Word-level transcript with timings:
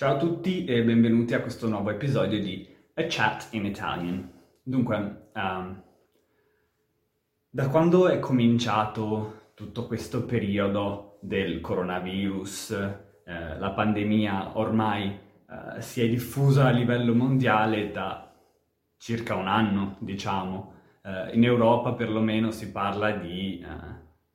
Ciao 0.00 0.14
a 0.14 0.16
tutti 0.16 0.64
e 0.64 0.82
benvenuti 0.82 1.34
a 1.34 1.42
questo 1.42 1.68
nuovo 1.68 1.90
episodio 1.90 2.40
di 2.40 2.66
A 2.94 3.04
Chat 3.06 3.48
in 3.50 3.66
Italian. 3.66 4.32
Dunque, 4.62 5.28
um, 5.34 5.82
da 7.50 7.68
quando 7.68 8.08
è 8.08 8.18
cominciato 8.18 9.50
tutto 9.52 9.86
questo 9.86 10.24
periodo 10.24 11.18
del 11.20 11.60
coronavirus, 11.60 12.70
eh, 13.26 13.58
la 13.58 13.72
pandemia 13.72 14.56
ormai 14.56 15.08
eh, 15.10 15.82
si 15.82 16.00
è 16.00 16.08
diffusa 16.08 16.68
a 16.68 16.70
livello 16.70 17.14
mondiale 17.14 17.90
da 17.90 18.34
circa 18.96 19.34
un 19.34 19.48
anno, 19.48 19.96
diciamo. 19.98 20.72
Eh, 21.04 21.34
in 21.34 21.44
Europa 21.44 21.92
perlomeno 21.92 22.50
si 22.50 22.72
parla 22.72 23.10
di 23.10 23.62
eh, 23.62 23.66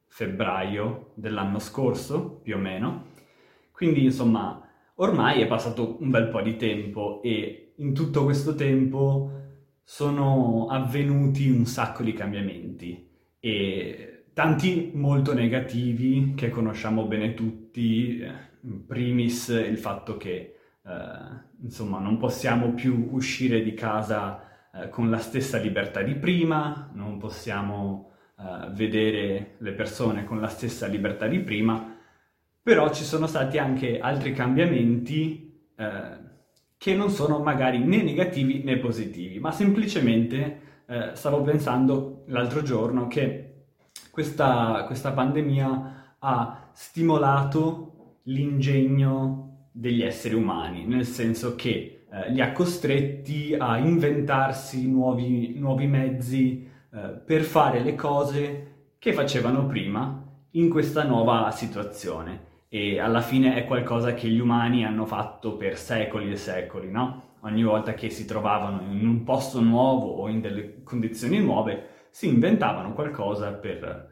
febbraio 0.09 1.13
dell'anno 1.15 1.57
scorso, 1.57 2.39
più 2.43 2.55
o 2.55 2.59
meno. 2.59 3.05
Quindi, 3.71 4.03
insomma, 4.03 4.59
ormai 4.95 5.41
è 5.41 5.47
passato 5.47 5.97
un 5.99 6.09
bel 6.09 6.27
po' 6.29 6.41
di 6.41 6.55
tempo 6.55 7.21
e 7.21 7.73
in 7.77 7.93
tutto 7.93 8.23
questo 8.23 8.55
tempo 8.55 9.31
sono 9.83 10.67
avvenuti 10.69 11.49
un 11.49 11.65
sacco 11.65 12.03
di 12.03 12.13
cambiamenti 12.13 13.07
e 13.39 14.25
tanti 14.33 14.91
molto 14.93 15.33
negativi 15.33 16.33
che 16.35 16.49
conosciamo 16.49 17.05
bene 17.05 17.33
tutti, 17.33 18.21
in 18.61 18.85
primis 18.85 19.49
il 19.49 19.77
fatto 19.77 20.17
che 20.17 20.55
eh, 20.83 20.91
insomma 21.61 21.99
non 21.99 22.17
possiamo 22.17 22.73
più 22.73 23.09
uscire 23.11 23.61
di 23.61 23.73
casa 23.73 24.41
eh, 24.73 24.89
con 24.89 25.09
la 25.09 25.19
stessa 25.19 25.57
libertà 25.57 26.01
di 26.01 26.15
prima, 26.15 26.89
non 26.93 27.17
possiamo 27.17 28.11
eh, 28.39 28.71
vedere 28.71 29.55
le 29.59 29.71
persone 29.73 30.23
con 30.23 30.39
la 30.39 30.47
stessa 30.47 30.87
libertà 30.87 31.27
di 31.27 31.39
prima 31.39 31.94
però 32.65 32.91
ci 32.91 33.03
sono 33.03 33.27
stati 33.27 33.59
anche 33.59 33.99
altri 33.99 34.33
cambiamenti 34.33 35.67
eh, 35.75 36.17
che 36.75 36.95
non 36.95 37.11
sono 37.11 37.37
magari 37.37 37.77
né 37.77 38.01
negativi 38.01 38.63
né 38.63 38.77
positivi, 38.77 39.37
ma 39.37 39.51
semplicemente 39.51 40.61
eh, 40.87 41.11
stavo 41.13 41.43
pensando 41.43 42.23
l'altro 42.29 42.63
giorno 42.63 43.05
che 43.05 43.65
questa, 44.09 44.81
questa 44.87 45.11
pandemia 45.11 46.15
ha 46.17 46.69
stimolato 46.73 48.21
l'ingegno 48.23 49.67
degli 49.71 50.01
esseri 50.01 50.33
umani, 50.33 50.85
nel 50.85 51.05
senso 51.05 51.53
che 51.53 52.07
eh, 52.11 52.31
li 52.31 52.41
ha 52.41 52.51
costretti 52.51 53.55
a 53.55 53.77
inventarsi 53.77 54.89
nuovi, 54.89 55.53
nuovi 55.59 55.85
mezzi 55.85 56.67
eh, 56.91 56.97
per 57.23 57.43
fare 57.43 57.81
le 57.81 57.93
cose 57.93 58.93
che 58.97 59.13
facevano 59.13 59.67
prima 59.67 60.19
in 60.49 60.67
questa 60.67 61.03
nuova 61.03 61.51
situazione 61.51 62.53
e 62.75 62.99
alla 62.99 63.21
fine 63.21 63.55
è 63.55 63.63
qualcosa 63.63 64.13
che 64.13 64.27
gli 64.27 64.39
umani 64.41 64.83
hanno 64.83 65.05
fatto 65.05 65.55
per 65.55 65.77
secoli 65.77 66.29
e 66.29 66.35
secoli, 66.35 66.91
no? 66.91 67.37
Ogni 67.43 67.63
volta 67.63 67.93
che 67.93 68.09
si 68.09 68.25
trovavano 68.25 68.81
in 68.91 69.07
un 69.07 69.23
posto 69.23 69.61
nuovo 69.61 70.07
o 70.07 70.27
in 70.27 70.41
delle 70.41 70.83
condizioni 70.83 71.39
nuove, 71.39 72.07
si 72.09 72.27
inventavano 72.27 72.91
qualcosa 72.91 73.53
per, 73.53 74.11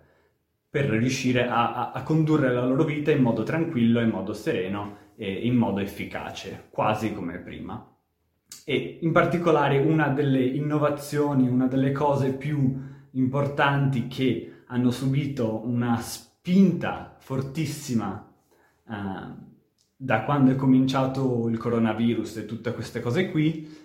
per 0.69 0.85
riuscire 0.85 1.45
a, 1.45 1.73
a, 1.73 1.91
a, 1.91 2.03
condurre 2.03 2.53
la 2.53 2.63
loro 2.63 2.85
vita 2.85 3.11
in 3.11 3.21
modo 3.21 3.43
tranquillo, 3.43 3.99
in 3.99 4.07
modo 4.07 4.31
sereno 4.31 4.95
e 5.17 5.29
in 5.29 5.55
modo 5.55 5.81
efficace, 5.81 6.67
quasi 6.69 7.13
come 7.13 7.39
prima. 7.39 7.85
E 8.63 8.99
in 9.01 9.11
particolare 9.11 9.77
una 9.77 10.07
delle 10.07 10.41
innovazioni, 10.41 11.49
una 11.49 11.67
delle 11.67 11.91
cose 11.91 12.31
più 12.31 12.81
importanti 13.11 14.07
che 14.07 14.63
hanno 14.67 14.89
subito 14.89 15.65
una 15.65 15.97
spinta 15.97 17.17
fortissima 17.19 18.27
uh, 18.85 19.51
da 19.95 20.23
quando 20.23 20.51
è 20.51 20.55
cominciato 20.55 21.47
il 21.49 21.57
coronavirus 21.57 22.37
e 22.37 22.45
tutte 22.45 22.73
queste 22.73 22.99
cose 22.99 23.29
qui, 23.29 23.81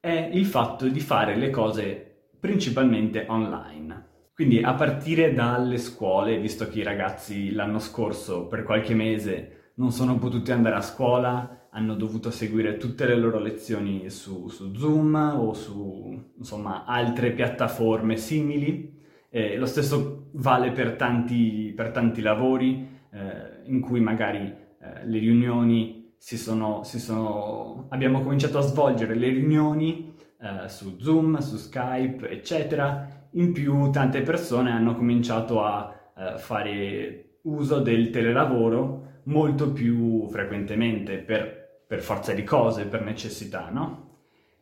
è 0.00 0.30
il 0.32 0.46
fatto 0.46 0.88
di 0.88 1.00
fare 1.00 1.36
le 1.36 1.50
cose 1.50 2.28
principalmente 2.38 3.26
online. 3.28 4.06
Quindi 4.34 4.62
a 4.62 4.72
partire 4.72 5.34
dalle 5.34 5.76
scuole, 5.76 6.38
visto 6.38 6.66
che 6.68 6.80
i 6.80 6.82
ragazzi 6.82 7.52
l'anno 7.52 7.78
scorso 7.78 8.46
per 8.46 8.62
qualche 8.62 8.94
mese 8.94 9.72
non 9.74 9.92
sono 9.92 10.18
potuti 10.18 10.50
andare 10.50 10.76
a 10.76 10.80
scuola, 10.80 11.66
hanno 11.70 11.94
dovuto 11.94 12.30
seguire 12.30 12.78
tutte 12.78 13.06
le 13.06 13.16
loro 13.16 13.38
lezioni 13.38 14.08
su, 14.08 14.48
su 14.48 14.74
Zoom 14.74 15.14
o 15.14 15.52
su 15.52 16.32
insomma, 16.38 16.84
altre 16.84 17.32
piattaforme 17.32 18.16
simili. 18.16 18.98
Eh, 19.28 19.56
lo 19.56 19.66
stesso 19.66 20.30
vale 20.32 20.72
per 20.72 20.96
tanti, 20.96 21.72
per 21.76 21.90
tanti 21.90 22.22
lavori, 22.22 22.88
eh, 23.10 23.49
in 23.64 23.80
cui 23.80 24.00
magari 24.00 24.40
eh, 24.46 25.06
le 25.06 25.18
riunioni 25.18 26.12
si 26.16 26.36
sono, 26.36 26.82
si 26.84 26.98
sono, 26.98 27.86
abbiamo 27.88 28.20
cominciato 28.20 28.58
a 28.58 28.62
svolgere 28.62 29.14
le 29.14 29.28
riunioni 29.28 30.14
eh, 30.38 30.68
su 30.68 30.96
Zoom, 30.98 31.38
su 31.38 31.56
Skype, 31.56 32.28
eccetera. 32.28 33.28
In 33.32 33.52
più 33.52 33.90
tante 33.90 34.22
persone 34.22 34.70
hanno 34.70 34.94
cominciato 34.94 35.62
a 35.62 35.94
eh, 36.16 36.38
fare 36.38 37.38
uso 37.42 37.80
del 37.80 38.10
telelavoro 38.10 39.20
molto 39.24 39.72
più 39.72 40.28
frequentemente 40.28 41.18
per, 41.18 41.82
per 41.86 42.00
forza 42.00 42.32
di 42.32 42.44
cose, 42.44 42.86
per 42.86 43.02
necessità, 43.02 43.70
no? 43.70 44.08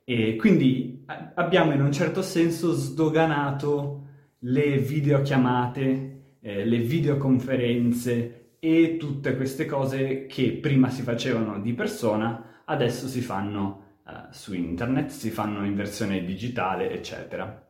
E 0.05 0.37
quindi 0.37 1.05
abbiamo 1.35 1.73
in 1.73 1.83
un 1.83 1.93
certo 1.93 2.23
senso 2.23 2.73
sdoganato 2.73 4.07
le 4.41 4.79
videochiamate, 4.79 6.21
eh, 6.41 6.65
le 6.65 6.79
videoconferenze, 6.79 8.38
e 8.61 8.97
tutte 8.99 9.37
queste 9.37 9.67
cose 9.67 10.27
che 10.27 10.53
prima 10.53 10.91
si 10.91 11.03
facevano 11.03 11.61
di 11.61 11.73
persona, 11.75 12.63
adesso 12.65 13.07
si 13.07 13.21
fanno 13.21 14.01
uh, 14.05 14.11
su 14.31 14.55
internet, 14.55 15.09
si 15.11 15.31
fanno 15.31 15.65
in 15.65 15.75
versione 15.75 16.25
digitale, 16.25 16.91
eccetera. 16.91 17.67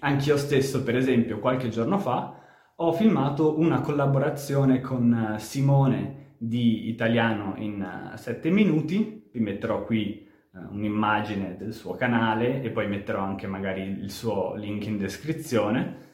Anch'io 0.00 0.36
stesso, 0.36 0.82
per 0.82 0.96
esempio, 0.96 1.38
qualche 1.38 1.68
giorno 1.68 1.98
fa 1.98 2.40
ho 2.76 2.92
filmato 2.92 3.58
una 3.58 3.80
collaborazione 3.80 4.80
con 4.80 5.34
uh, 5.34 5.38
Simone 5.38 6.34
di 6.38 6.88
Italiano 6.88 7.54
in 7.58 8.12
7 8.16 8.48
uh, 8.48 8.52
minuti, 8.52 9.28
vi 9.32 9.40
metterò 9.40 9.84
qui 9.84 10.30
un'immagine 10.52 11.56
del 11.56 11.72
suo 11.72 11.94
canale 11.94 12.62
e 12.62 12.68
poi 12.68 12.86
metterò 12.86 13.20
anche 13.20 13.46
magari 13.46 13.82
il 13.82 14.10
suo 14.10 14.54
link 14.54 14.84
in 14.84 14.98
descrizione. 14.98 16.10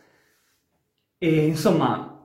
E 1.19 1.47
insomma, 1.47 2.18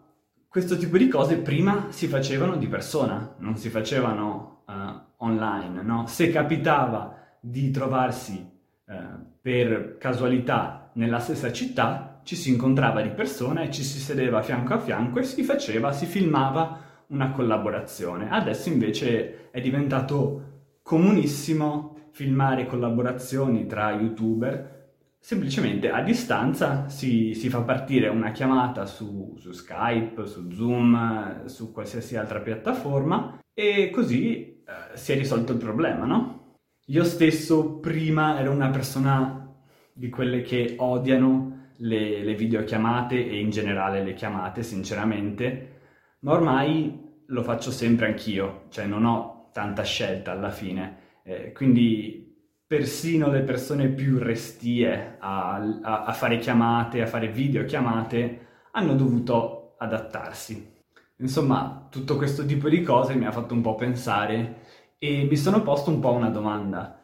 questo 0.54 0.78
tipo 0.78 1.00
di 1.00 1.08
cose 1.08 1.38
prima 1.38 1.88
si 1.90 2.06
facevano 2.06 2.58
di 2.58 2.68
persona, 2.68 3.34
non 3.40 3.58
si 3.58 3.70
facevano 3.70 4.62
uh, 4.68 5.24
online, 5.26 5.82
no? 5.82 6.06
Se 6.06 6.30
capitava 6.30 7.18
di 7.40 7.72
trovarsi 7.72 8.48
uh, 8.86 8.94
per 9.42 9.98
casualità 9.98 10.92
nella 10.94 11.18
stessa 11.18 11.52
città, 11.52 12.20
ci 12.22 12.36
si 12.36 12.52
incontrava 12.52 13.02
di 13.02 13.10
persona 13.10 13.64
e 13.64 13.72
ci 13.72 13.82
si 13.82 13.98
sedeva 13.98 14.44
fianco 14.44 14.76
a 14.76 14.78
fianco 14.78 15.18
e 15.18 15.24
si 15.24 15.42
faceva, 15.42 15.92
si 15.92 16.06
filmava 16.06 16.82
una 17.08 17.32
collaborazione. 17.32 18.30
Adesso 18.30 18.70
invece 18.70 19.50
è 19.50 19.60
diventato 19.60 20.76
comunissimo 20.84 22.10
filmare 22.12 22.68
collaborazioni 22.68 23.66
tra 23.66 23.92
youtuber 23.94 24.83
semplicemente 25.24 25.90
a 25.90 26.02
distanza 26.02 26.90
si, 26.90 27.34
si, 27.34 27.48
fa 27.48 27.62
partire 27.62 28.10
una 28.10 28.34
chiamata 28.34 28.86
su, 28.86 29.34
su, 29.38 29.54
Skype, 29.54 30.26
su 30.28 30.52
Zoom, 30.52 31.46
su 31.46 31.72
qualsiasi 31.72 32.18
altra 32.18 32.42
piattaforma 32.42 33.40
e 33.54 33.90
così 33.90 34.62
eh, 34.66 34.98
si 34.98 35.14
è 35.14 35.16
risolto 35.16 35.54
il 35.54 35.60
problema, 35.60 36.04
no? 36.04 36.58
Io 36.88 37.06
stesso 37.06 37.80
prima 37.80 38.38
ero 38.38 38.52
una 38.52 38.70
persona 38.70 39.50
di 39.94 40.10
quelle 40.10 40.42
che 40.42 40.76
odiano 40.78 41.70
le, 41.78 42.22
le 42.22 42.36
videochiamate 42.36 43.16
e 43.16 43.40
in 43.40 43.50
generale 43.50 44.04
le 44.04 44.14
chiamate, 44.14 44.62
sinceramente, 44.62 45.80
ma 46.20 46.34
ormai 46.34 47.22
lo 47.28 47.44
faccio 47.44 47.72
sempre 47.72 48.08
anch'io, 48.08 48.66
cioè 48.68 48.88
non 48.88 49.06
ho 49.06 49.50
tanta 49.54 49.84
scelta 49.84 50.32
alla 50.32 50.52
fine, 50.52 50.98
eh, 51.24 51.54
quindi 51.54 52.33
persino 52.66 53.30
le 53.30 53.42
persone 53.42 53.90
più 53.90 54.18
restie 54.18 55.18
a, 55.20 55.56
a, 55.82 56.04
a 56.04 56.14
fare 56.14 56.38
chiamate, 56.40 57.02
a 57.02 57.08
fare 57.08 57.30
videochiamate, 57.30 58.48
hanno 58.72 58.96
dovuto 58.96 59.76
adattarsi. 59.78 60.72
Insomma, 61.18 61.88
tutto 61.90 62.18
questo 62.18 62.46
tipo 62.46 62.70
di 62.70 62.82
cose 62.82 63.16
mi 63.16 63.26
ha 63.26 63.32
fatto 63.32 63.54
un 63.54 63.62
po' 63.62 63.76
pensare 63.76 64.62
e 64.98 65.26
mi 65.30 65.38
sono 65.38 65.62
posto 65.62 65.90
un 65.90 66.00
po' 66.00 66.12
una 66.12 66.30
domanda. 66.30 67.00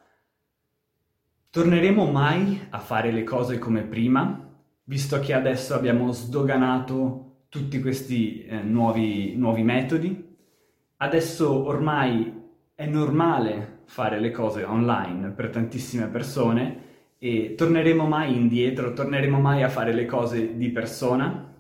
Torneremo 1.49 2.05
mai 2.05 2.67
a 2.69 2.79
fare 2.79 3.11
le 3.11 3.23
cose 3.23 3.59
come 3.59 3.83
prima, 3.83 4.47
visto 4.83 5.19
che 5.19 5.33
adesso 5.33 5.73
abbiamo 5.75 6.11
sdoganato 6.11 7.45
tutti 7.49 7.79
questi 7.81 8.43
eh, 8.45 8.61
nuovi, 8.61 9.35
nuovi 9.35 9.63
metodi? 9.63 10.37
Adesso 10.97 11.65
ormai 11.65 12.33
è 12.75 12.85
normale 12.85 13.78
fare 13.89 14.19
le 14.19 14.29
cose 14.29 14.63
online 14.63 15.31
per 15.31 15.49
tantissime 15.49 16.05
persone 16.05 16.87
e 17.17 17.55
torneremo 17.57 18.05
mai 18.05 18.35
indietro, 18.35 18.93
torneremo 18.93 19.39
mai 19.39 19.63
a 19.63 19.67
fare 19.67 19.93
le 19.93 20.05
cose 20.05 20.55
di 20.55 20.69
persona? 20.69 21.51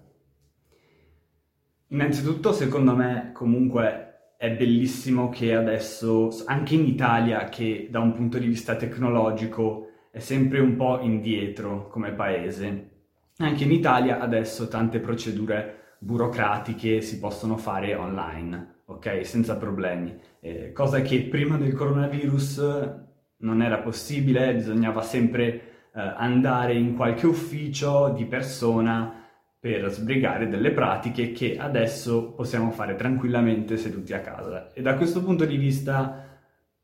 Innanzitutto, 1.87 2.53
secondo 2.53 2.95
me, 2.95 3.31
comunque 3.33 4.35
è 4.37 4.51
bellissimo 4.51 5.29
che 5.29 5.55
adesso, 5.55 6.29
anche 6.45 6.75
in 6.75 6.85
Italia, 6.85 7.49
che 7.49 7.87
da 7.89 7.99
un 7.99 8.13
punto 8.13 8.37
di 8.37 8.45
vista 8.45 8.75
tecnologico 8.75 9.87
è 10.11 10.19
sempre 10.19 10.59
un 10.59 10.75
po' 10.75 10.99
indietro 11.01 11.87
come 11.87 12.11
paese, 12.11 12.89
anche 13.37 13.63
in 13.63 13.71
Italia 13.71 14.19
adesso 14.19 14.67
tante 14.67 14.99
procedure 14.99 15.95
burocratiche 15.97 17.01
si 17.01 17.17
possono 17.17 17.57
fare 17.57 17.95
online, 17.95 18.78
ok? 18.89 19.25
Senza 19.25 19.57
problemi. 19.57 20.17
Eh, 20.39 20.71
cosa 20.71 21.01
che 21.01 21.21
prima 21.23 21.57
del 21.57 21.73
coronavirus 21.73 22.97
non 23.37 23.61
era 23.61 23.77
possibile, 23.79 24.53
bisognava 24.53 25.01
sempre 25.01 25.47
eh, 25.47 25.61
andare 25.93 26.73
in 26.73 26.95
qualche 26.95 27.25
ufficio 27.25 28.09
di 28.09 28.25
persona 28.25 29.13
per 29.59 29.91
sbrigare 29.91 30.47
delle 30.47 30.71
pratiche 30.71 31.31
che 31.33 31.57
adesso 31.57 32.31
possiamo 32.31 32.71
fare 32.71 32.95
tranquillamente 32.95 33.77
seduti 33.77 34.13
a 34.13 34.21
casa. 34.21 34.71
E 34.73 34.81
da 34.81 34.95
questo 34.95 35.21
punto 35.21 35.45
di 35.45 35.57
vista 35.57 36.25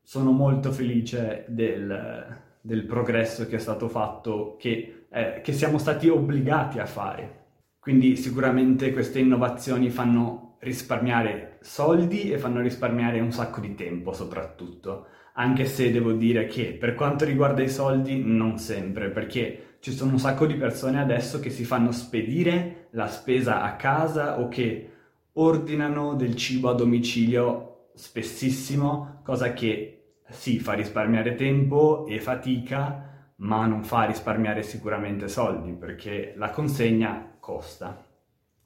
sono 0.02 0.32
molto 0.32 0.72
felice 0.72 1.46
del, 1.48 2.38
del 2.62 2.84
progresso 2.84 3.48
che 3.48 3.56
è 3.56 3.60
stato 3.60 3.88
fatto, 3.88 4.56
che, 4.60 5.08
eh, 5.10 5.42
che 5.42 5.54
siamo 5.54 5.78
stati 5.78 6.10
obbligati 6.10 6.80
a 6.80 6.86
fare. 6.86 7.44
Quindi 7.80 8.16
sicuramente 8.18 8.92
queste 8.92 9.20
innovazioni 9.20 9.90
fanno 9.90 10.58
risparmiare 10.60 11.55
soldi 11.66 12.32
e 12.32 12.38
fanno 12.38 12.62
risparmiare 12.62 13.20
un 13.20 13.32
sacco 13.32 13.60
di 13.60 13.74
tempo 13.74 14.14
soprattutto, 14.14 15.08
anche 15.34 15.66
se 15.66 15.92
devo 15.92 16.12
dire 16.12 16.46
che 16.46 16.74
per 16.74 16.94
quanto 16.94 17.26
riguarda 17.26 17.64
i 17.64 17.70
soldi 17.70 18.22
non 18.24 18.60
sempre, 18.60 19.10
perché 19.10 19.78
ci 19.80 19.92
sono 19.92 20.12
un 20.12 20.20
sacco 20.20 20.46
di 20.46 20.54
persone 20.56 21.02
adesso 21.02 21.40
che 21.40 21.50
si 21.50 21.66
fanno 21.66 21.92
spedire 21.92 22.88
la 22.92 23.08
spesa 23.08 23.64
a 23.64 23.76
casa 23.76 24.40
o 24.40 24.48
che 24.48 24.92
ordinano 25.34 26.14
del 26.14 26.36
cibo 26.36 26.70
a 26.70 26.76
domicilio 26.76 27.88
spessissimo, 27.96 29.22
cosa 29.24 29.52
che 29.54 30.20
sì 30.30 30.60
fa 30.60 30.74
risparmiare 30.74 31.34
tempo 31.34 32.06
e 32.08 32.20
fatica, 32.20 33.34
ma 33.38 33.66
non 33.66 33.84
fa 33.84 34.04
risparmiare 34.04 34.62
sicuramente 34.62 35.28
soldi 35.28 35.72
perché 35.72 36.34
la 36.38 36.52
consegna 36.52 37.38
costa. 37.40 38.04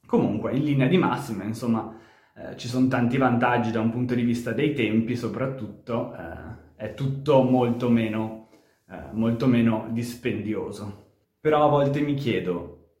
Comunque, 0.06 0.52
in 0.52 0.64
linea 0.64 0.86
di 0.86 0.98
massima, 0.98 1.44
insomma, 1.44 1.96
eh, 2.40 2.56
ci 2.56 2.68
sono 2.68 2.88
tanti 2.88 3.18
vantaggi 3.18 3.70
da 3.70 3.80
un 3.80 3.90
punto 3.90 4.14
di 4.14 4.22
vista 4.22 4.52
dei 4.52 4.72
tempi, 4.72 5.14
soprattutto 5.14 6.14
eh, 6.14 6.86
è 6.86 6.94
tutto 6.94 7.42
molto 7.42 7.90
meno, 7.90 8.48
eh, 8.88 8.96
molto 9.12 9.46
meno 9.46 9.88
dispendioso. 9.90 11.08
Però 11.38 11.64
a 11.64 11.68
volte 11.68 12.00
mi 12.00 12.14
chiedo, 12.14 12.92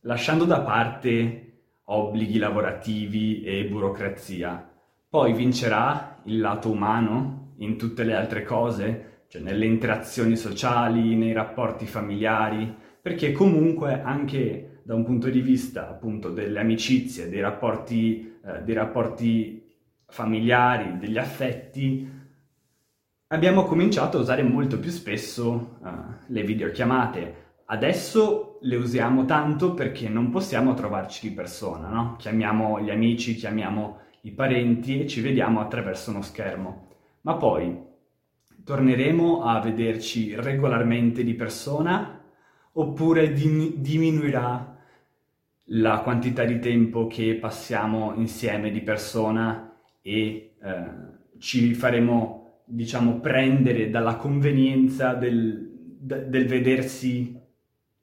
lasciando 0.00 0.44
da 0.44 0.60
parte 0.60 1.44
obblighi 1.84 2.38
lavorativi 2.38 3.42
e 3.42 3.66
burocrazia, 3.66 4.70
poi 5.08 5.32
vincerà 5.34 6.20
il 6.24 6.40
lato 6.40 6.70
umano 6.70 7.54
in 7.58 7.76
tutte 7.76 8.04
le 8.04 8.14
altre 8.14 8.42
cose, 8.42 9.24
cioè 9.28 9.42
nelle 9.42 9.66
interazioni 9.66 10.36
sociali, 10.36 11.14
nei 11.14 11.32
rapporti 11.32 11.86
familiari, 11.86 12.74
perché 13.00 13.32
comunque 13.32 14.00
anche 14.00 14.77
da 14.88 14.94
un 14.94 15.04
punto 15.04 15.28
di 15.28 15.42
vista 15.42 15.86
appunto 15.86 16.30
delle 16.30 16.60
amicizie, 16.60 17.28
dei 17.28 17.42
rapporti, 17.42 18.38
eh, 18.42 18.62
dei 18.62 18.74
rapporti 18.74 19.70
familiari, 20.06 20.96
degli 20.96 21.18
affetti, 21.18 22.10
abbiamo 23.26 23.64
cominciato 23.64 24.16
a 24.16 24.20
usare 24.22 24.42
molto 24.42 24.78
più 24.78 24.90
spesso 24.90 25.76
uh, 25.82 25.88
le 26.28 26.42
videochiamate, 26.42 27.46
Adesso 27.70 28.60
le 28.62 28.76
usiamo 28.76 29.26
tanto 29.26 29.74
perché 29.74 30.08
non 30.08 30.30
possiamo 30.30 30.72
trovarci 30.72 31.28
di 31.28 31.34
persona, 31.34 31.88
no? 31.88 32.16
Chiamiamo 32.16 32.80
gli 32.80 32.88
amici, 32.88 33.34
chiamiamo 33.34 33.98
i 34.22 34.30
parenti 34.30 35.02
e 35.02 35.06
ci 35.06 35.20
vediamo 35.20 35.60
attraverso 35.60 36.08
uno 36.08 36.22
schermo. 36.22 36.88
Ma 37.20 37.34
poi 37.34 37.78
torneremo 38.64 39.42
a 39.42 39.60
vederci 39.60 40.34
regolarmente 40.34 41.22
di 41.22 41.34
persona 41.34 42.18
oppure 42.72 43.34
dim- 43.34 43.74
diminuirà 43.74 44.76
la 45.70 46.00
quantità 46.00 46.44
di 46.44 46.58
tempo 46.58 47.06
che 47.06 47.34
passiamo 47.34 48.14
insieme 48.14 48.70
di 48.70 48.80
persona 48.80 49.76
e 50.00 50.54
eh, 50.62 50.84
ci 51.38 51.74
faremo, 51.74 52.62
diciamo, 52.64 53.20
prendere 53.20 53.90
dalla 53.90 54.16
convenienza 54.16 55.14
del, 55.14 55.68
del 55.70 56.46
vedersi 56.46 57.38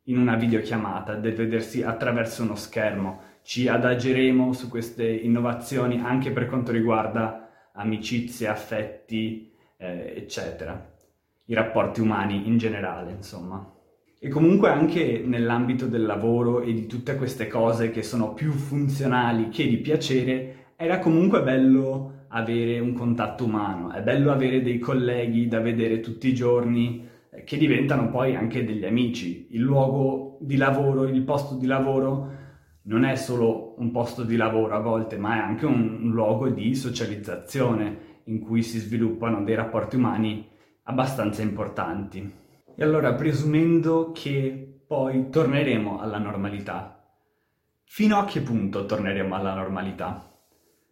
in 0.08 0.18
una 0.18 0.36
videochiamata, 0.36 1.16
del 1.16 1.34
vedersi 1.34 1.82
attraverso 1.82 2.44
uno 2.44 2.56
schermo. 2.56 3.22
Ci 3.42 3.68
adageremo 3.68 4.54
su 4.54 4.70
queste 4.70 5.08
innovazioni 5.08 6.00
anche 6.00 6.32
per 6.32 6.48
quanto 6.48 6.72
riguarda 6.72 7.50
amicizie, 7.74 8.48
affetti, 8.48 9.52
eh, 9.78 10.14
eccetera. 10.16 10.94
I 11.46 11.54
rapporti 11.54 12.02
umani 12.02 12.48
in 12.48 12.58
generale, 12.58 13.12
insomma. 13.12 13.75
E 14.25 14.30
comunque 14.30 14.69
anche 14.69 15.22
nell'ambito 15.24 15.86
del 15.86 16.04
lavoro 16.04 16.62
e 16.62 16.74
di 16.74 16.88
tutte 16.88 17.16
queste 17.16 17.48
cose 17.48 17.92
che 17.92 18.01
sono 18.01 18.33
più 18.33 18.54
funzionali 18.54 19.50
che 19.50 19.68
di 19.68 19.77
piacere, 19.77 20.72
era 20.75 20.98
comunque 20.98 21.44
bello 21.44 22.24
avere 22.30 22.80
un 22.80 22.94
contatto 22.94 23.45
umano, 23.45 23.92
è 23.92 24.01
bello 24.01 24.31
avere 24.31 24.63
dei 24.63 24.80
colleghi 24.80 25.48
da 25.48 25.60
vedere 25.60 26.00
tutti 26.00 26.27
i 26.27 26.33
giorni, 26.33 27.07
che 27.45 27.56
diventano 27.56 28.10
poi 28.10 28.36
anche 28.36 28.66
degli 28.66 28.83
amici. 28.83 29.50
Il 29.51 29.62
luogo 29.62 30.39
di 30.42 30.56
lavoro, 30.56 31.04
il 31.04 31.22
posto 31.22 31.54
di 31.54 31.68
lavoro 31.68 32.31
non 32.86 33.04
è 33.04 33.13
solo 33.13 33.75
un 33.77 33.92
posto 33.92 34.24
di 34.24 34.38
lavoro 34.38 34.74
a 34.74 34.80
volte, 34.80 35.18
ma 35.18 35.36
è 35.36 35.39
anche 35.39 35.68
un, 35.68 36.00
un 36.01 36.10
luogo 36.10 36.50
di 36.50 36.74
socializzazione 36.74 38.24
in 38.24 38.39
cui 38.39 38.63
si 38.63 38.80
sviluppano 38.80 39.44
dei 39.44 39.54
rapporti 39.54 39.98
umani 39.98 40.48
abbastanza 40.86 41.44
importanti. 41.44 42.44
E 42.77 42.83
allora, 42.83 43.13
presumendo 43.13 44.12
che 44.12 44.81
poi 44.86 45.30
torneremo 45.30 46.01
alla 46.01 46.18
normalità, 46.18 47.10
fino 47.86 48.18
a 48.18 48.25
che 48.25 48.42
punto 48.42 48.86
torneremo 48.86 49.33
alla 49.33 49.54
normalità? 49.54 50.30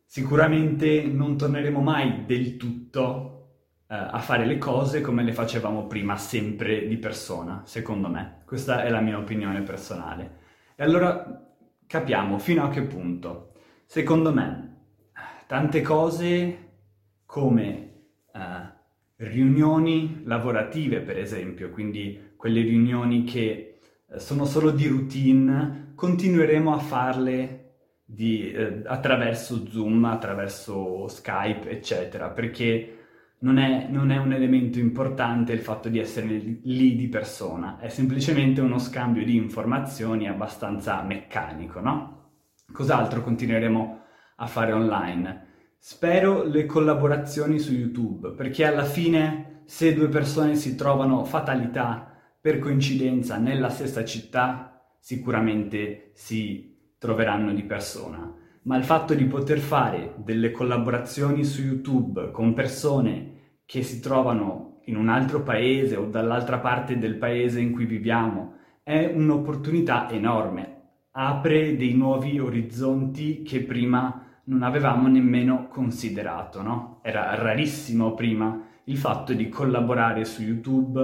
Sicuramente 0.06 1.04
non 1.04 1.38
torneremo 1.38 1.82
mai 1.82 2.24
del 2.26 2.56
tutto 2.56 3.34
eh, 3.88 3.96
a 3.96 4.20
fare 4.20 4.46
le 4.46 4.58
cose 4.58 5.02
come 5.02 5.24
le 5.24 5.34
facevamo 5.34 5.86
prima, 5.86 6.16
sempre 6.16 6.88
di 6.88 6.98
persona, 6.98 7.64
secondo 7.66 8.08
me. 8.08 8.44
Questa 8.46 8.84
è 8.84 8.90
la 8.90 9.02
mia 9.02 9.18
opinione 9.18 9.62
personale. 9.62 10.38
E 10.76 10.84
allora 10.84 11.54
capiamo 11.86 12.40
fino 12.40 12.64
a 12.64 12.70
che 12.70 12.84
punto. 12.84 13.56
Secondo 13.86 14.32
me, 14.32 14.86
tante 15.48 15.82
cose 15.82 16.70
come 17.26 17.93
riunioni 19.24 20.22
lavorative, 20.26 21.00
per 21.02 21.18
esempio, 21.18 21.70
quindi 21.70 22.32
quelle 22.36 22.62
riunioni 22.62 23.24
che 23.24 23.80
eh, 24.10 24.20
sono 24.20 24.46
solo 24.46 24.72
di 24.72 24.88
routine, 24.88 25.94
continueremo 25.96 26.74
a 26.74 26.80
farle 26.80 27.60
di, 28.06 28.52
eh, 28.52 28.82
attraverso 28.86 29.68
Zoom, 29.68 30.06
attraverso 30.06 31.08
Skype, 31.08 31.70
eccetera, 31.70 32.30
perché 32.30 32.98
non 33.40 33.58
è, 33.58 33.88
non 33.90 34.12
è, 34.12 34.18
un 34.18 34.34
elemento 34.34 34.80
importante 34.80 35.52
il 35.52 35.60
fatto 35.60 35.90
di 35.90 36.00
essere 36.00 36.28
lì 36.28 36.96
di 36.96 37.08
persona, 37.08 37.78
è 37.80 37.90
semplicemente 37.90 38.62
uno 38.62 38.78
scambio 38.78 39.26
di 39.26 39.36
informazioni 39.36 40.28
abbastanza 40.28 41.02
meccanico, 41.02 41.80
no? 41.80 42.32
Cos'altro 42.72 43.22
continueremo 43.22 44.02
a 44.38 44.48
fare 44.48 44.72
online? 44.72 45.53
Spero 45.86 46.44
le 46.46 46.66
collaborazioni 46.66 47.60
su 47.60 47.74
YouTube, 47.74 48.30
perché 48.30 48.64
alla 48.64 48.86
fine 48.86 49.64
se 49.66 49.94
due 49.94 50.08
persone 50.08 50.56
si 50.56 50.78
trovano 50.78 51.26
fatalità 51.26 52.10
per 52.40 52.60
coincidenza 52.60 53.38
nella 53.38 53.68
stessa 53.68 54.06
città, 54.06 54.82
sicuramente 54.98 56.12
si 56.14 56.94
troveranno 56.98 57.52
di 57.52 57.64
persona. 57.64 58.34
Ma 58.62 58.78
il 58.78 58.86
fatto 58.86 59.14
di 59.14 59.26
poter 59.26 59.60
fare 59.60 60.14
delle 60.24 60.52
collaborazioni 60.52 61.44
su 61.44 61.62
YouTube 61.62 62.32
con 62.32 62.54
persone 62.54 63.60
che 63.66 63.84
si 63.84 64.00
trovano 64.00 64.80
in 64.86 64.96
un 64.96 65.10
altro 65.10 65.44
paese 65.44 65.98
o 65.98 66.06
dall'altra 66.06 66.60
parte 66.60 66.98
del 66.98 67.18
paese 67.18 67.60
in 67.60 67.74
cui 67.74 67.84
viviamo 67.84 68.54
è 68.84 69.12
un'opportunità 69.14 70.10
enorme, 70.10 70.84
apre 71.12 71.76
dei 71.76 71.94
nuovi 71.94 72.40
orizzonti 72.40 73.42
che 73.44 73.64
prima 73.64 74.24
non 74.46 74.64
avevamo 74.64 75.08
nemmeno 75.08 75.68
considerato, 75.68 76.62
no? 76.62 77.00
Era 77.02 77.36
rarissimo 77.36 78.14
prima 78.14 78.62
il 78.86 78.98
fatto 78.98 79.34
di 79.34 79.48
collaborare 79.48 80.26
su 80.26 80.42
YouTube 80.42 81.00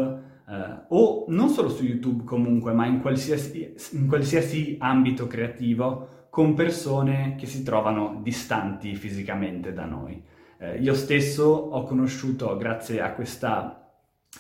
eh, 0.48 0.86
o 0.88 1.26
non 1.30 1.50
solo 1.50 1.70
su 1.70 1.84
YouTube 1.84 2.24
comunque, 2.24 2.74
ma 2.74 2.86
in 2.86 3.00
qualsiasi, 3.00 3.74
in 3.92 4.08
qualsiasi 4.08 4.78
ambito 4.80 5.28
creativo 5.28 6.28
con 6.30 6.54
persone 6.54 7.36
che 7.38 7.46
si 7.46 7.64
trovano 7.64 8.20
distanti 8.22 8.96
fisicamente 8.96 9.74
da 9.74 9.86
noi. 9.86 10.22
Eh, 10.58 10.80
io 10.80 10.94
stesso 10.94 11.46
ho 11.46 11.84
conosciuto, 11.84 12.58
grazie 12.58 13.02
a, 13.02 13.14
questa, 13.14 13.94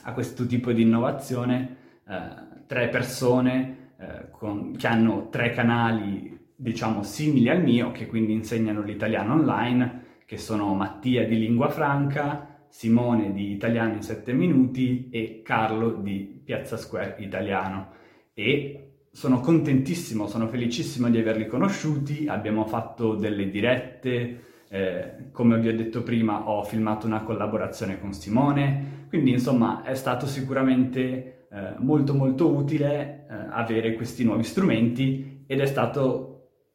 a 0.03 0.13
questo 0.13 0.45
tipo 0.45 0.71
di 0.71 0.81
innovazione, 0.81 1.77
eh, 2.07 2.65
tre 2.67 2.89
persone 2.89 3.93
eh, 3.97 4.29
con, 4.31 4.75
che 4.75 4.87
hanno 4.87 5.29
tre 5.29 5.51
canali, 5.51 6.38
diciamo, 6.61 7.03
simili 7.03 7.47
al 7.47 7.63
mio, 7.63 7.91
che 7.91 8.05
quindi 8.05 8.33
insegnano 8.33 8.81
l'italiano 8.81 9.33
online, 9.33 10.03
che 10.25 10.37
sono 10.37 10.73
Mattia 10.75 11.25
di 11.25 11.39
Lingua 11.39 11.69
Franca, 11.69 12.65
Simone 12.67 13.31
di 13.31 13.51
Italiano 13.51 13.93
in 13.93 14.01
7 14.01 14.33
minuti 14.33 15.09
e 15.09 15.41
Carlo 15.41 15.91
di 15.93 16.41
Piazza 16.43 16.75
Square 16.75 17.15
Italiano. 17.19 17.93
E 18.33 19.05
sono 19.11 19.39
contentissimo, 19.39 20.27
sono 20.27 20.47
felicissimo 20.47 21.09
di 21.09 21.17
averli 21.17 21.47
conosciuti, 21.47 22.27
abbiamo 22.27 22.65
fatto 22.65 23.15
delle 23.15 23.49
dirette, 23.49 24.43
eh, 24.69 25.31
come 25.31 25.59
vi 25.59 25.69
ho 25.69 25.75
detto 25.75 26.03
prima 26.03 26.47
ho 26.49 26.63
filmato 26.63 27.07
una 27.07 27.23
collaborazione 27.23 27.99
con 27.99 28.13
Simone, 28.13 29.07
quindi 29.07 29.31
insomma 29.31 29.81
è 29.83 29.95
stato 29.95 30.27
sicuramente 30.27 31.47
eh, 31.51 31.73
molto 31.79 32.13
molto 32.13 32.53
utile 32.53 33.25
eh, 33.27 33.33
avere 33.49 33.95
questi 33.95 34.23
nuovi 34.23 34.43
strumenti 34.43 35.43
ed 35.47 35.59
è 35.59 35.65
stato 35.65 36.28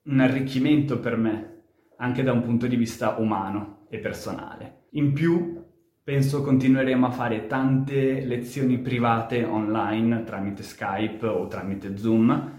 un 0.05 0.21
arricchimento 0.21 0.99
per 0.99 1.17
me 1.17 1.53
anche 1.99 2.23
da 2.23 2.33
un 2.33 2.43
punto 2.43 2.67
di 2.67 2.77
vista 2.77 3.17
umano 3.19 3.87
e 3.89 3.99
personale. 3.99 4.87
In 4.91 5.13
più, 5.13 5.63
penso 6.03 6.43
continueremo 6.43 7.07
a 7.07 7.11
fare 7.11 7.47
tante 7.47 8.25
lezioni 8.25 8.79
private 8.79 9.45
online 9.45 10.25
tramite 10.25 10.63
Skype 10.63 11.27
o 11.27 11.47
tramite 11.47 11.97
Zoom, 11.97 12.53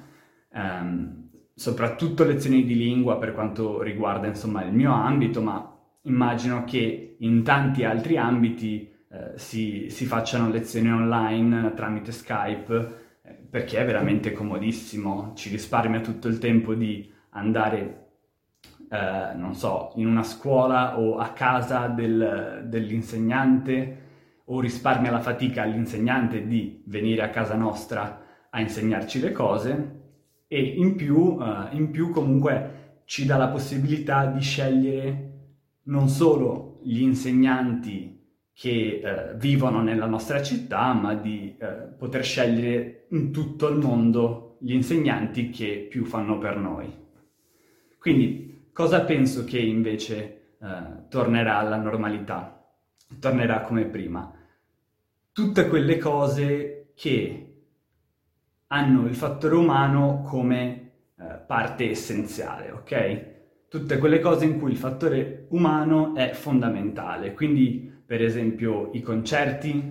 ehm, 0.51 1.29
soprattutto 1.53 2.23
lezioni 2.23 2.63
di 2.65 2.75
lingua 2.75 3.17
per 3.17 3.33
quanto 3.33 3.81
riguarda 3.81 4.27
insomma 4.27 4.63
il 4.63 4.73
mio 4.73 4.91
ambito, 4.91 5.41
ma 5.41 5.71
immagino 6.03 6.63
che 6.63 7.17
in 7.19 7.43
tanti 7.43 7.83
altri 7.83 8.17
ambiti 8.17 8.91
eh, 9.09 9.37
si, 9.37 9.87
si, 9.89 10.05
facciano 10.05 10.49
lezioni 10.49 10.91
online 10.91 11.73
tramite 11.75 12.11
Skype 12.11 13.03
eh, 13.23 13.33
perché 13.49 13.77
è 13.77 13.85
veramente 13.85 14.31
comodissimo, 14.33 15.33
ci 15.35 15.49
risparmia 15.49 16.01
tutto 16.01 16.27
il 16.27 16.39
tempo 16.39 16.73
di 16.73 17.13
andare 17.35 18.05
eh, 18.89 19.35
non 19.35 19.55
so, 19.55 19.93
in 19.95 20.07
una 20.07 20.23
scuola 20.23 20.99
o 20.99 21.17
a 21.17 21.29
casa 21.29 21.87
del, 21.87 22.65
dell'insegnante 22.67 24.03
o 24.45 24.59
risparmia 24.59 25.11
la 25.11 25.19
fatica 25.19 25.63
all'insegnante 25.63 26.45
di 26.45 26.83
venire 26.85 27.23
a 27.23 27.29
casa 27.29 27.55
nostra 27.55 28.23
a 28.49 28.59
insegnarci 28.59 29.19
le 29.19 29.31
cose 29.31 30.01
e 30.47 30.61
in 30.61 30.95
più, 30.95 31.17
uh, 31.17 31.67
in 31.71 31.89
più 31.89 32.11
comunque 32.11 33.01
ci 33.05 33.25
dà 33.25 33.37
la 33.37 33.47
possibilità 33.47 34.27
di 34.27 34.39
scegliere 34.39 35.31
non 35.83 36.07
solo 36.07 36.79
gli 36.83 37.01
insegnanti 37.01 38.13
che 38.53 39.01
uh, 39.03 39.35
vivono 39.35 39.81
nella 39.81 40.05
nostra 40.05 40.41
città, 40.41 40.93
ma 40.93 41.15
di 41.15 41.57
uh, 41.59 41.97
poter 41.97 42.23
scegliere 42.23 43.07
in 43.09 43.31
tutto 43.31 43.67
il 43.67 43.77
mondo 43.77 44.57
gli 44.61 44.73
insegnanti 44.73 45.49
che 45.49 45.87
più 45.89 46.05
fanno 46.05 46.37
per 46.37 46.57
noi. 46.57 47.04
Quindi 48.05 48.45
Cosa 48.75 49.05
penso 49.05 49.45
che 49.45 49.57
invece 49.57 50.55
eh, 50.61 50.67
tornerà 51.07 51.59
alla 51.59 51.77
normalità? 51.77 52.61
Tornerà 53.21 53.61
come 53.61 53.85
prima. 53.85 54.29
Tutte 55.31 55.69
quelle 55.69 55.97
cose 55.97 56.87
che 56.93 57.53
hanno 58.67 59.05
il 59.05 59.15
fattore 59.15 59.55
umano 59.55 60.23
come 60.23 60.91
eh, 61.17 61.23
parte 61.47 61.89
essenziale, 61.89 62.71
ok? 62.71 63.25
Tutte 63.69 63.97
quelle 63.97 64.19
cose 64.19 64.43
in 64.43 64.59
cui 64.59 64.71
il 64.71 64.77
fattore 64.77 65.45
umano 65.51 66.13
è 66.13 66.31
fondamentale. 66.33 67.33
Quindi, 67.33 67.89
per 68.05 68.21
esempio, 68.21 68.89
i 68.91 69.01
concerti, 69.01 69.81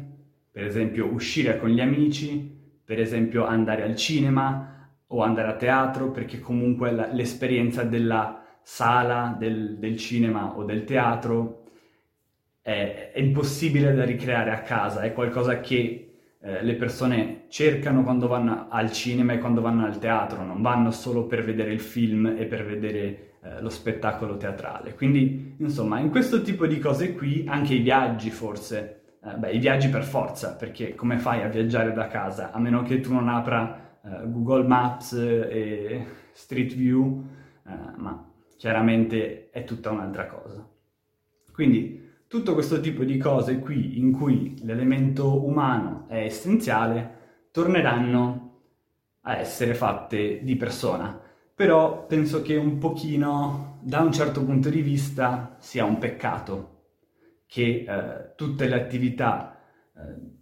per 0.51 0.67
esempio, 0.67 1.07
uscire 1.07 1.59
con 1.59 1.71
gli 1.71 1.81
amici, 1.81 2.55
per 2.85 3.01
esempio, 3.01 3.47
andare 3.47 3.83
al 3.83 3.97
cinema 3.97 4.74
o 5.09 5.23
andare 5.23 5.49
a 5.49 5.57
teatro, 5.57 6.11
perché 6.11 6.41
comunque 6.41 6.91
la, 6.91 7.09
l'esperienza 7.13 7.83
della 7.83 8.43
sala 8.63 9.37
del, 9.39 9.77
del 9.79 9.97
cinema 9.97 10.57
o 10.57 10.65
del 10.65 10.85
teatro 10.85 11.65
è, 12.63 13.11
è, 13.13 13.21
impossibile 13.21 13.95
da 13.95 14.05
ricreare 14.05 14.51
a 14.51 14.63
casa, 14.63 15.03
è 15.03 15.13
qualcosa 15.13 15.61
che 15.61 16.15
eh, 16.41 16.63
le 16.63 16.75
persone 16.75 17.45
cercano 17.49 18.03
quando 18.03 18.27
vanno 18.27 18.69
al 18.71 18.91
cinema 18.91 19.35
e 19.35 19.39
quando 19.39 19.61
vanno 19.61 19.85
al 19.85 19.99
teatro, 19.99 20.43
non 20.45 20.63
vanno 20.63 20.91
solo 20.91 21.27
per 21.27 21.45
vedere 21.45 21.73
il 21.73 21.81
film 21.81 22.35
e 22.39 22.47
per 22.47 22.65
vedere 22.65 23.35
eh, 23.43 23.61
lo 23.61 23.69
spettacolo 23.69 24.39
teatrale. 24.39 24.95
Quindi, 24.95 25.57
insomma, 25.59 25.99
in 25.99 26.11
questo 26.11 26.41
tipo 26.41 26.67
di 26.67 26.79
cose 26.79 27.15
qui, 27.15 27.45
anche 27.47 27.75
i 27.75 27.81
viaggi 27.81 28.31
forse, 28.31 29.03
eh, 29.23 29.35
beh, 29.37 29.53
i 29.53 29.59
viaggi 29.59 29.91
per 29.91 30.05
forza, 30.05 30.55
perché 30.55 30.95
come 30.95 31.19
fai 31.19 31.43
a 31.43 31.49
viaggiare 31.49 31.93
da 31.93 32.07
casa, 32.07 32.51
a 32.53 32.59
meno 32.59 32.83
che 32.83 33.01
tu 33.01 33.13
non 33.13 33.29
apra 33.29 33.84
eh, 34.05 34.31
Google 34.31 34.67
Maps 34.67 35.13
e 35.13 36.07
Street 36.33 36.75
View, 36.75 37.25
eh, 37.67 37.97
ma 37.97 38.31
chiaramente 38.57 39.51
è 39.51 39.65
tutta 39.65 39.91
un'altra 39.91 40.27
cosa. 40.27 40.69
Quindi 41.53 42.03
tutto 42.27 42.55
questo 42.55 42.81
tipo 42.81 43.05
di 43.05 43.17
cose 43.17 43.61
qui 43.61 43.99
in 43.99 44.13
cui 44.13 44.57
l'elemento 44.65 45.45
umano 45.47 46.07
è 46.09 46.25
essenziale 46.25 47.49
torneranno 47.51 48.61
a 49.23 49.37
essere 49.37 49.75
fatte 49.75 50.41
di 50.43 50.57
persona. 50.57 51.21
Però 51.55 52.07
penso 52.07 52.43
che 52.43 52.57
un 52.57 52.79
pochino, 52.79 53.79
da 53.81 54.01
un 54.01 54.13
certo 54.13 54.45
punto 54.45 54.69
di 54.69 54.83
vista, 54.83 55.57
sia 55.61 55.85
un 55.85 55.99
peccato 55.99 56.73
che 57.47 57.85
eh, 57.87 58.35
tutte 58.35 58.67
le 58.67 58.75
attività 58.75 59.51
eh, 59.51 59.64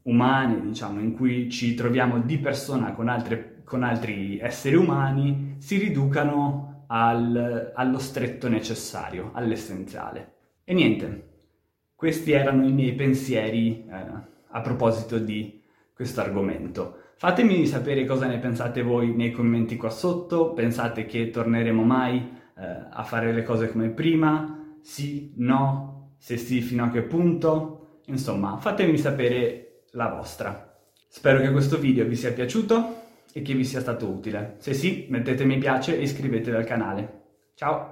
umane, 0.03 0.61
diciamo, 0.61 1.01
in 1.01 1.15
cui 1.15 1.51
ci 1.51 1.75
troviamo 1.75 2.21
di 2.21 2.39
persona 2.39 2.93
con, 2.93 3.09
altre, 3.09 3.63
con 3.65 3.83
altri 3.83 4.39
esseri 4.39 4.77
umani, 4.77 5.57
si 5.59 5.79
riducano 5.79 6.85
al, 6.89 7.73
allo 7.75 7.99
stretto 7.99 8.49
necessario, 8.49 9.31
all'essenziale. 9.35 10.35
E 10.65 10.75
niente, 10.75 11.29
questi 11.95 12.33
erano 12.33 12.67
i 12.67 12.73
miei 12.73 12.95
pensieri 12.95 13.87
eh, 13.87 14.07
a 14.49 14.61
proposito 14.61 15.19
di 15.19 15.63
questo 15.95 16.21
argomento. 16.21 16.99
Fatemi 17.17 17.67
sapere 17.67 18.05
cosa 18.05 18.27
ne 18.27 18.39
pensate 18.39 18.83
voi 18.83 19.15
nei 19.15 19.31
commenti 19.31 19.77
qua 19.77 19.91
sotto, 19.91 20.53
pensate 20.53 21.07
che 21.07 21.31
torneremo 21.31 21.83
mai 21.83 22.17
eh, 22.19 22.87
a 22.91 23.05
fare 23.05 23.33
le 23.33 23.45
cose 23.45 23.71
come 23.71 23.91
prima? 23.91 24.77
Sì, 24.81 25.33
no, 25.37 26.15
se 26.19 26.37
sì, 26.37 26.61
fino 26.61 26.85
a 26.85 26.91
che 26.91 27.03
punto? 27.03 27.82
Insomma, 28.07 28.57
fatemi 28.57 28.99
sapere 28.99 29.85
la 29.93 30.09
vostra. 30.09 30.77
Spero 31.09 31.41
che 31.41 31.51
questo 31.51 31.79
video 31.79 32.07
vi 32.07 32.17
sia 32.17 32.33
piaciuto 32.33 33.01
e 33.33 33.43
che 33.43 33.55
vi 33.55 33.65
sia 33.65 33.81
stato 33.81 34.07
utile. 34.07 34.57
Se 34.59 34.75
sì, 34.75 35.07
mettete 35.11 35.45
mi 35.45 35.59
piace 35.59 35.99
e 35.99 36.03
iscrivetevi 36.03 36.57
al 36.57 36.65
canale. 36.65 37.21
Ciao! 37.55 37.92